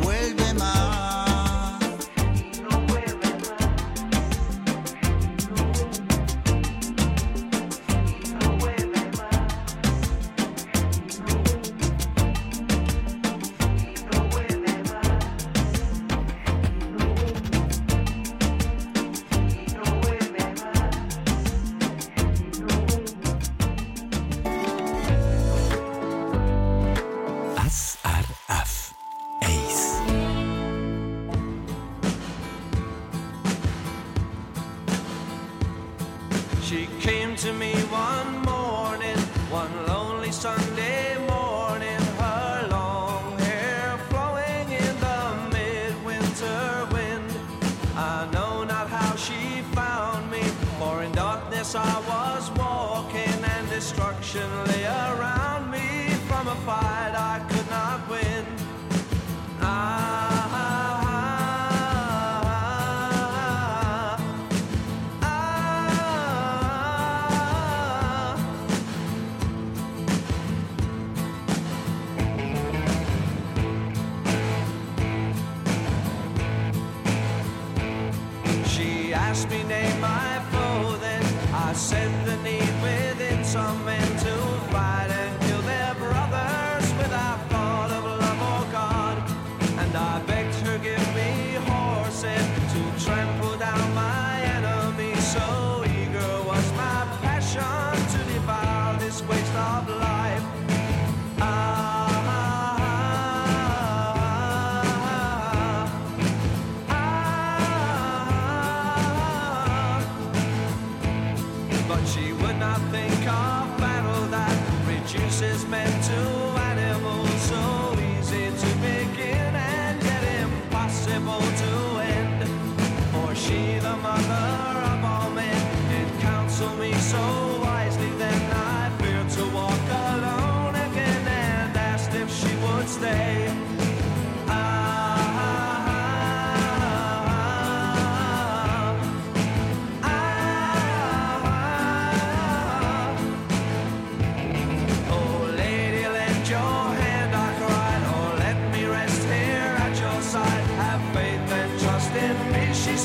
[54.34, 55.33] patiently around.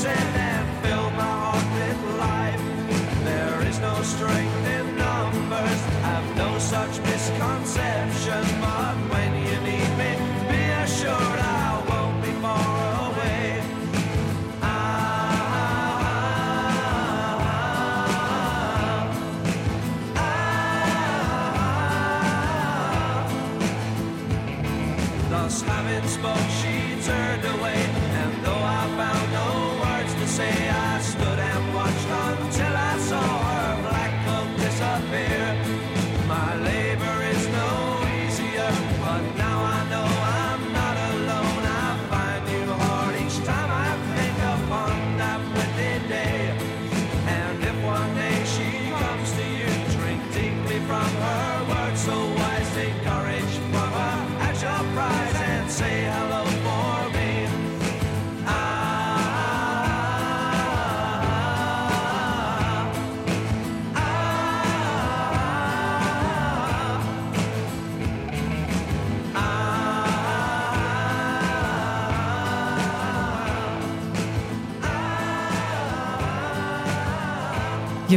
[0.05, 0.48] And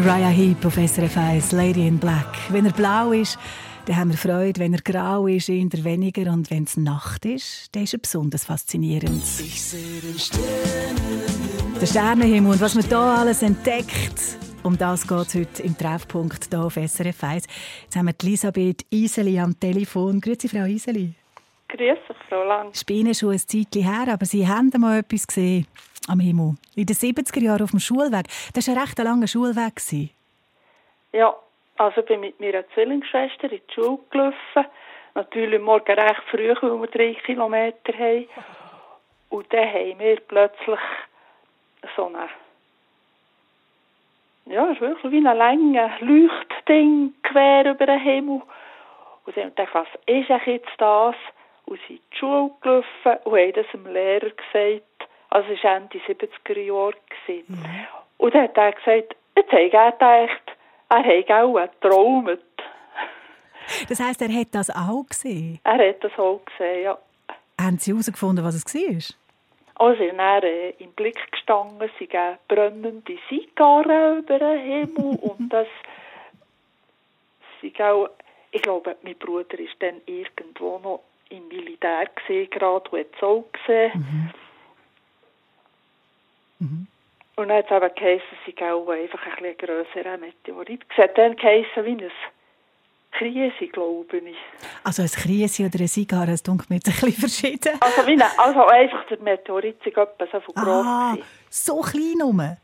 [0.05, 2.26] Uriah Heep auf SRF 1, Lady in Black.
[2.48, 3.38] Wenn er blau ist,
[3.86, 4.59] dann haben wir Freude.
[4.59, 6.32] Wenn er grau ist, eher weniger.
[6.32, 9.22] Und wenn es Nacht ist, dann ist er besonders faszinierend.
[11.80, 14.38] Der Sternenhimmel und was man da alles entdeckt.
[14.64, 17.44] Um das geht es heute im Treffpunkt hier auf SRF 1.
[17.84, 20.20] Jetzt haben wir Elisabeth Iseli am Telefon.
[20.20, 21.12] Grüezi, Frau Iseli.
[21.68, 21.98] Grüß
[22.72, 25.68] dich, bei Ihnen schon ein Zeitchen her, aber Sie haben mal etwas gesehen
[26.09, 26.55] am Himmel.
[26.74, 28.26] In den 70er Jahren auf dem Schulweg.
[28.55, 29.80] Das war ein recht langer Schulweg.
[31.12, 31.34] Ja,
[31.76, 34.70] also ich bin mit meiner Zwillingsschwester in die Schule gelaufen.
[35.14, 38.26] Natürlich morgen recht früh, weil wir drei Kilometer haben.
[39.28, 40.80] Und dann haben wir plötzlich
[41.96, 42.28] so eine,
[44.46, 48.42] ja, es ist wirklich wie ein langes Leuchtding quer über den Himmel.
[49.24, 51.14] Und dann wir gedacht, was ist eigentlich jetzt das?
[51.66, 55.09] Und sind in die Schule gelaufen und haben das dem Lehrer gesagt.
[55.33, 56.93] Also es war Ende 70er Jahre.
[57.26, 57.59] gewesen.
[58.18, 60.03] Und dann hat er gesagt, jetzt habe ich gedacht,
[60.91, 62.39] er habe auch geträumt.
[63.89, 65.59] Das heisst, er hat das auch gesehen.
[65.64, 66.99] Er hat das auch gesehen, ja.
[67.59, 69.16] Haben Sie herausgefunden, was es war?
[69.76, 75.66] Also dann äh, im Blick gestanden, sie geben brennende Zigarren über den Himmel und das
[77.62, 78.11] sie auch,
[78.51, 83.22] ich glaube, mein Bruder ist dann irgendwo noch im Militär gesehen gerade und hat es
[83.22, 84.33] auch gesehen.
[87.36, 90.82] Und dann hat es eben geheißen, sie auch einfach ein bisschen grösserer Meteorit.
[90.90, 92.10] Es hat dann geheißen wie ein
[93.12, 94.36] Krise, glaube ich.
[94.84, 97.78] Also ein Krise oder eine Zigarre, das dunkelt mir jetzt ein bisschen verschieden.
[97.80, 100.86] Also, wie ein, also einfach der Meteorit ist etwa so viel groß.
[100.86, 101.16] Ah,
[101.50, 102.56] so klein rum.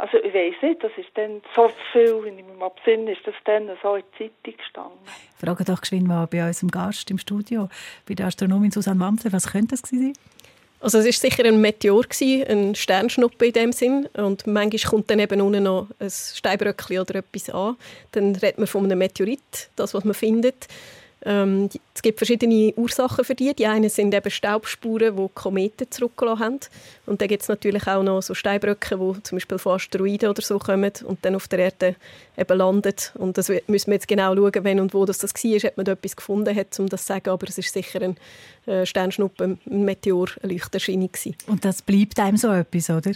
[0.00, 3.26] Also ich weiß nicht, das ist dann so viel, wenn ich mich mal besinne, ist
[3.26, 4.98] das dann so in der Zeitung gestanden.
[5.40, 7.68] Frage doch geschwind mal bei unserem Gast im Studio,
[8.06, 10.22] bei der Astronomin Susanne Wampfler, was könnte das gewesen sein?
[10.80, 15.10] Also es ist sicher ein Meteor gewesen, ein Sternschnuppe in dem Sinn und manchmal kommt
[15.10, 17.76] dann eben unten noch ein Steinbröckchen oder etwas an.
[18.12, 20.68] Dann redet man von einem Meteorit, das was man findet.
[21.24, 23.52] Ähm, es gibt verschiedene Ursachen für die.
[23.54, 26.60] Die einen sind eben Staubspuren, die Kometen zurückgelassen haben.
[27.06, 30.42] Und dann gibt es natürlich auch noch so Steinbrücken, die zum Beispiel von Asteroiden oder
[30.42, 31.96] so kommen und dann auf der Erde
[32.36, 32.94] eben landen.
[33.14, 35.92] Und das müssen wir jetzt genau schauen, wenn und wo das, war, ob man da
[35.92, 37.30] etwas gefunden hat, um das zu sagen.
[37.30, 38.16] Aber es ist sicher ein
[38.66, 41.36] äh, Sternschnuppe, ein Meteor, eine Lichterscheinung gewesen.
[41.48, 43.12] Und das bleibt einem so etwas, oder?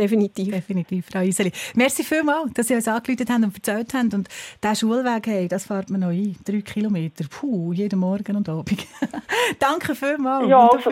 [0.00, 0.50] Definitiv.
[0.50, 1.52] Definitiv, Frau Iseli.
[1.74, 4.10] Merci vielmals, dass Sie uns angerufen haben und erzählt haben.
[4.14, 4.28] Und
[4.62, 6.36] diesen Schulweg, hey, das fährt man noch ein.
[6.44, 7.24] Drei Kilometer.
[7.28, 8.86] Puh, jeden Morgen und Abend.
[9.58, 10.48] Danke vielmals.
[10.48, 10.90] Ja, also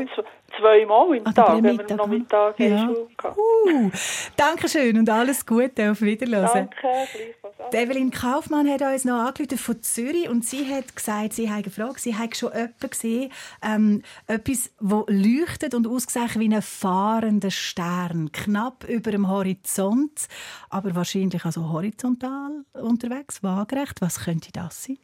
[0.56, 2.86] zweimal im Ah, Tag, wenn wir noch Mittag in ja.
[2.86, 3.08] Schule.
[3.36, 3.90] Uh,
[4.36, 5.90] Dankeschön und alles Gute.
[5.90, 6.68] Auf Wiederhören.
[6.70, 7.74] Danke, gleichfalls.
[7.74, 12.00] Evelyn Kaufmann hat uns noch angerufen von Zürich und sie hat gesagt, sie hat gefragt,
[12.00, 13.32] sie hat schon jemanden gesehen,
[13.62, 20.28] ähm, etwas, das leuchtet und aussieht wie ein fahrender Stern, knapp über dem Horizont,
[20.70, 24.00] aber wahrscheinlich also horizontal unterwegs, waagerecht.
[24.00, 24.98] Was könnte das sein?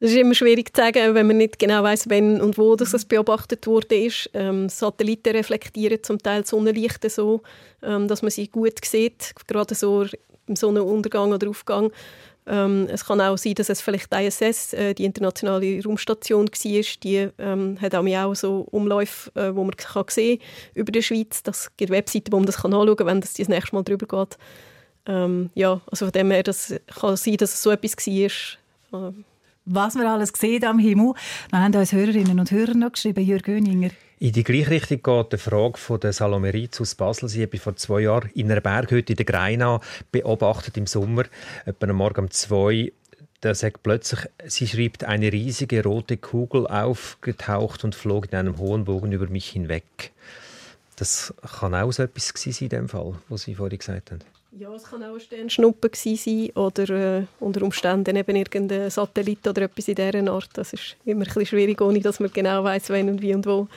[0.00, 3.04] Es ist immer schwierig zu sagen, wenn man nicht genau weiß, wenn und wo das
[3.04, 4.08] beobachtet wurde.
[4.32, 7.42] Ähm, Satelliten reflektieren zum Teil Sonnenlicht so,
[7.82, 10.06] ähm, dass man sie gut sieht, gerade so
[10.46, 11.90] im Sonnenuntergang oder Aufgang.
[12.46, 17.00] Ähm, es kann auch sein, dass es vielleicht ISS, äh, die internationale Raumstation, war.
[17.02, 20.40] Die ähm, hat auch so Umläufe, äh, wo man kann sehen
[20.74, 21.42] über die Schweiz.
[21.42, 24.06] Das gibt Webseiten, wo man das kann anschauen kann, wenn das das nächste Mal drüber
[24.06, 24.38] geht.
[25.06, 29.08] Ähm, ja, also von dem her, das kann sein, dass es so etwas war.
[29.08, 29.24] Ähm,
[29.68, 31.14] was wir alles sehen am Himmel.
[31.50, 33.90] Wir haben uns Hörerinnen und Hörer noch geschrieben, Jürg Göninger.
[34.20, 37.28] In die gleiche Richtung geht die Frage von der Salome Ritz aus Basel.
[37.28, 41.24] Sie habe vor zwei Jahren in einer Berghütte in der Greina beobachtet im Sommer,
[41.66, 42.92] etwa am Morgen um zwei.
[43.40, 48.84] Da sagt plötzlich, sie schreibt, eine riesige rote Kugel aufgetaucht und flog in einem hohen
[48.84, 50.10] Bogen über mich hinweg.
[50.96, 54.37] Das kann auch so etwas sein in dem Fall, was Sie vorhin gesagt haben.
[54.52, 59.62] Ja, es kann auch ein Sternschnuppe sein oder äh, unter Umständen eben irgendein Satellit oder
[59.62, 60.48] etwas in dieser Art.
[60.54, 63.68] Das ist immer ein schwierig, ohne dass man genau weiß, wann und wie und wo.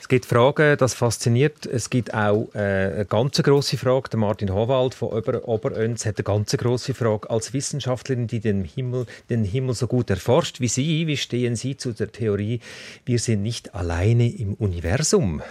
[0.00, 1.66] Es gibt Fragen, das fasziniert.
[1.66, 4.10] Es gibt auch äh, eine ganz große Frage.
[4.10, 7.28] Der Martin Howald von Ober Oberönz hat eine ganz große Frage.
[7.28, 11.76] Als Wissenschaftlerin, die den Himmel, den Himmel so gut erforscht wie Sie, wie stehen Sie
[11.76, 12.60] zu der Theorie,
[13.04, 15.42] wir sind nicht alleine im Universum?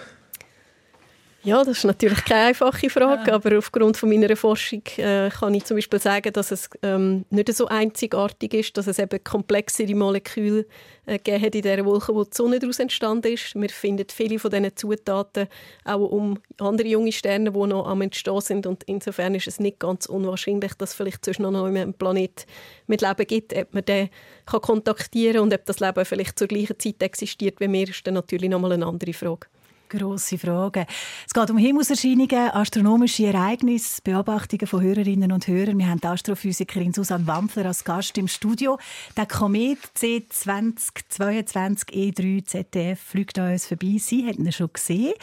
[1.45, 3.35] Ja, das ist natürlich keine einfache Frage, ja.
[3.35, 7.53] aber aufgrund von meiner Forschung äh, kann ich zum Beispiel sagen, dass es ähm, nicht
[7.53, 10.65] so einzigartig ist, dass es eben komplexere Moleküle
[11.05, 13.55] äh, gegeben hat in dieser Wolke, wo die Sonne daraus entstanden ist.
[13.55, 15.49] Wir finden viele von diesen Zutaten
[15.83, 19.79] auch um andere junge Sterne, die noch am Entstehen sind und insofern ist es nicht
[19.79, 22.45] ganz unwahrscheinlich, dass vielleicht zwischen noch einem Planet
[22.87, 23.53] mit Leben gibt.
[23.53, 24.09] Ob man den
[24.45, 28.13] kann kontaktieren und ob das Leben vielleicht zur gleichen Zeit existiert wie wir, ist dann
[28.13, 29.47] natürlich nochmal eine andere Frage
[29.89, 30.85] grosse Fragen.
[31.25, 35.77] Es geht um Himmelserscheinungen, astronomische Ereignisse, Beobachtungen von Hörerinnen und Hörern.
[35.77, 38.77] Wir haben die Astrophysikerin Susanne Wampfler als Gast im Studio.
[39.17, 43.97] Der Komet C2022 E3 ZDF fliegt an uns vorbei.
[43.99, 45.13] Sie hat ihn schon gesehen.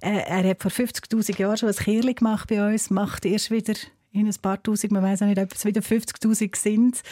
[0.00, 3.74] Äh, er hat vor 50'000 Jahren schon ein Kirli gemacht bei uns, macht erst wieder
[4.12, 7.02] in ein paar Tausend, man weiß auch nicht, ob es wieder 50'000 sind.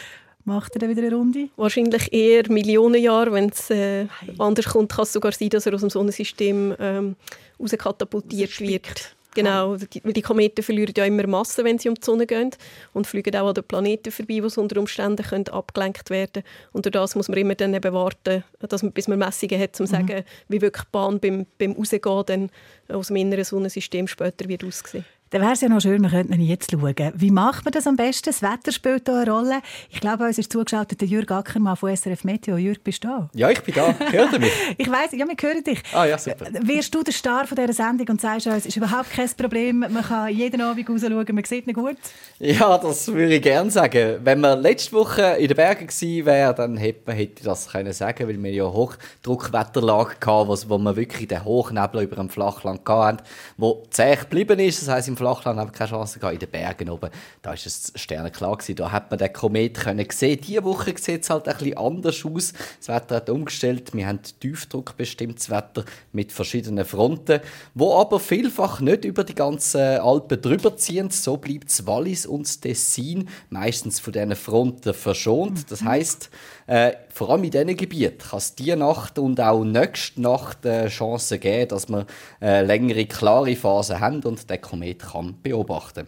[0.45, 1.49] Macht er dann wieder eine Runde?
[1.57, 3.33] Wahrscheinlich eher Millionen Jahre.
[3.33, 4.05] Wenn es äh,
[4.37, 7.15] anders kommt, kann es sogar sein, dass er aus dem Sonnensystem ähm,
[7.59, 9.15] rauskatapultiert wird.
[9.33, 12.51] Genau, weil die Kometen verlieren ja immer Masse, wenn sie um die Sonne gehen
[12.93, 16.85] und fliegen auch an den Planeten vorbei, wo sie unter Umständen können abgelenkt werden Und
[16.85, 19.73] durch das muss man immer dann eben warten, dass man, bis man Messungen hat, um
[19.73, 19.87] zu mhm.
[19.87, 22.49] sagen, wie wirklich die Bahn beim, beim Rausgehen dann
[22.87, 25.03] aus dem inneren Sonnensystem später wird aussehen.
[25.31, 26.95] Dann wäre es ja noch schön, wir könnten jetzt schauen.
[27.15, 28.29] Wie macht man das am besten?
[28.29, 29.61] Das Wetter spielt hier eine Rolle.
[29.89, 32.57] Ich glaube, uns ist zugeschaltet der Jürg Ackermann von SRF Meteo.
[32.57, 33.29] Jürg, bist du da?
[33.33, 33.95] Ja, ich bin da.
[34.11, 34.51] Hört ihr mich?
[34.77, 35.81] ich weiss, ja, wir hören dich.
[35.93, 36.45] Ah ja, super.
[36.61, 39.79] Wirst du der Star von dieser Sendung und sagst uns, es ist überhaupt kein Problem,
[39.79, 41.97] man kann jeden Abend raus schauen, man sieht ihn gut?
[42.37, 44.19] Ja, das würde ich gerne sagen.
[44.23, 47.93] Wenn wir letzte Woche in den Bergen gewesen wäre, dann hätte man hätte das können
[47.93, 52.87] sagen, weil wir ja Hochdruckwetterlage hatten, wo, wo wir wirklich den Hochnebel über dem Flachland
[52.87, 53.23] hatten,
[53.57, 54.83] wo zäh geblieben ist.
[54.83, 56.33] Das heisst, im Flachland haben wir keine Chance gehabt.
[56.33, 57.09] In den Bergen oben,
[57.41, 58.75] da ist es sternenklar gewesen.
[58.75, 60.39] Da hat man den Komet können sehen.
[60.45, 62.53] Diese Woche sieht es halt ein bisschen anders aus.
[62.79, 63.93] Das Wetter hat umgestellt.
[63.93, 67.39] Wir haben Tiefdruck bestimmtes Wetter mit verschiedenen Fronten,
[67.73, 71.09] wo aber vielfach nicht über die ganzen Alpen drüber ziehen.
[71.09, 75.71] So bleibt das Wallis und Tessin meistens von diesen Fronten verschont.
[75.71, 76.29] Das heißt,
[76.67, 80.87] äh, vor allem in diesen Gebieten kann es diese Nacht und auch nächste Nacht äh,
[80.87, 82.05] Chancen geben, dass wir
[82.41, 86.07] äh, längere, klare Phasen haben und der Komet kann beobachten.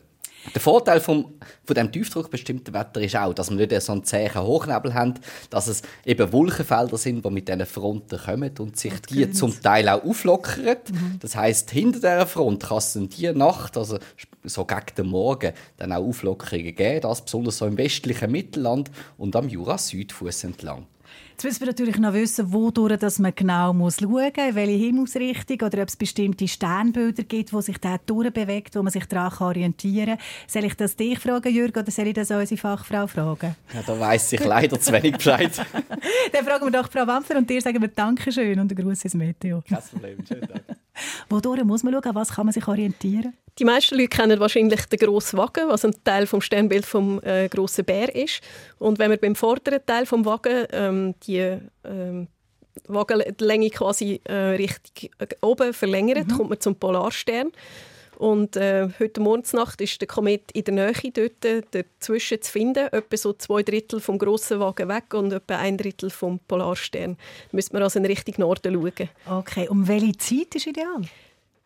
[0.54, 1.34] Der Vorteil vom,
[1.66, 5.16] von dem tiefdruckbestimmten Wetter ist auch, dass wir nicht so einen zähen Hochnebel haben,
[5.50, 9.26] dass es eben Wolkenfelder sind, die mit diesen Fronten kommen und sich okay.
[9.26, 10.78] die zum Teil auch auflockern.
[10.89, 11.20] Mhm.
[11.20, 14.00] Das heißt, hinter dieser Front kann es in dieser Nacht, also
[14.43, 19.36] so gegen den Morgen, dann auch Auflockerungen geben, das besonders so im westlichen Mittelland und
[19.36, 20.88] am Jura-Südfuss entlang.
[21.38, 25.67] Jetzt müssen wir natürlich noch wissen, wodurch dass man genau muss schauen muss, welche Himmelsrichtung
[25.67, 30.17] oder ob es bestimmte Sternbilder gibt, wo sich dort durchbewegt, wo man sich daran orientieren
[30.17, 30.25] kann.
[30.47, 33.55] Soll ich das dich fragen, Jürgen, oder soll ich das unsere Fachfrau fragen?
[33.71, 35.51] Ja, da weiss ich leider zu wenig Bescheid.
[36.31, 39.13] Dann fragen wir doch Frau Wampfer und dir sagen wir Dankeschön und einen Gruß ins
[39.13, 39.61] Meteo.
[39.69, 40.63] Kein Problem, schönen Tag.
[41.29, 43.33] Wodurch muss man schauen, was kann man sich orientieren?
[43.59, 47.49] Die meisten Leute kennen wahrscheinlich den grossen Wagen, was ein Teil vom Sternbild vom äh,
[47.49, 48.41] grossen Bär ist.
[48.77, 52.28] Und wenn man beim vorderen Teil vom Wagen ähm, die ähm,
[52.88, 57.51] Wagellänge quasi äh, Richtung äh, oben verlängert, kommt man zum Polarstern.
[58.17, 62.88] Und äh, heute Morgensnacht ist der Komet in der Nähe dort äh, dazwischen zu finden,
[62.91, 67.15] etwa so zwei Drittel vom grossen Wagen weg und etwa ein Drittel vom Polarstern.
[67.15, 69.09] Da müssen wir also in Richtung Norden schauen.
[69.30, 71.01] Okay, um welche Zeit ist ideal?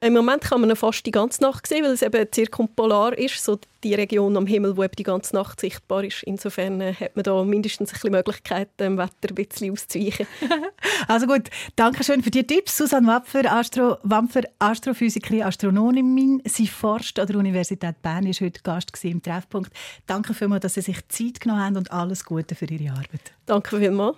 [0.03, 3.43] Im Moment kann man ihn fast die ganze Nacht sehen, weil es eben zirkumpolar ist,
[3.43, 6.23] so die Region am Himmel, wo eben die ganze Nacht sichtbar ist.
[6.23, 10.25] Insofern äh, hat man da mindestens ein bisschen Möglichkeit, dem Wetter ein bisschen auszuweichen.
[11.07, 12.77] Also gut, danke schön für die Tipps.
[12.77, 16.41] Susanne Wapfer, Astro, Wampfer, Astrophysikerin, Astronomin.
[16.45, 19.73] Sie forscht an der Universität Bern, ist heute Gast im Treffpunkt.
[20.05, 23.33] Danke vielmals, dass Sie sich Zeit genommen haben und alles Gute für Ihre Arbeit.
[23.45, 24.15] Danke vielmals.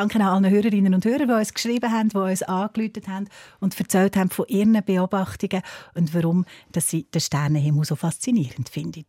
[0.00, 3.28] Danke auch allen Hörerinnen und Hörern, die uns geschrieben haben, die uns angerufen haben
[3.58, 5.60] und erzählt haben von ihren Beobachtungen
[5.92, 9.04] und warum dass sie den Sternenhimmel so faszinierend finden.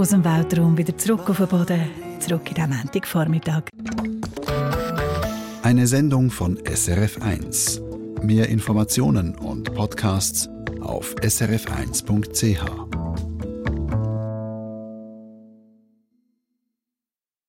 [0.00, 1.80] Aus dem Weltraum wieder zurück auf den Boden,
[2.20, 3.64] zurück in den Montagvormittag.
[5.62, 8.24] Eine Sendung von SRF1.
[8.24, 10.48] Mehr Informationen und Podcasts
[10.80, 12.89] auf srf1.ch.